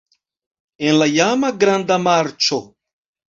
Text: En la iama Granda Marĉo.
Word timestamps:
En 0.87 0.97
la 1.01 1.07
iama 1.17 1.51
Granda 1.65 1.99
Marĉo. 2.07 2.59